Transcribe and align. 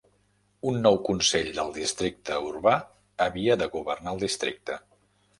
Un 0.69 0.77
nou 0.85 0.95
consell 1.09 1.49
del 1.57 1.67
districte 1.75 2.37
urbà 2.45 2.73
havia 3.25 3.57
de 3.63 3.67
governar 3.75 4.15
el 4.15 4.23
districte. 4.25 4.79